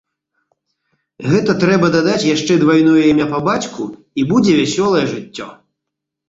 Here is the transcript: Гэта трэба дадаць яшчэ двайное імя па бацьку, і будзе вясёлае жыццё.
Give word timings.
Гэта 1.31 1.51
трэба 1.63 1.85
дадаць 1.95 2.29
яшчэ 2.35 2.57
двайное 2.63 3.03
імя 3.11 3.27
па 3.35 3.43
бацьку, 3.49 3.83
і 4.23 4.25
будзе 4.33 4.57
вясёлае 4.63 5.05
жыццё. 5.13 5.47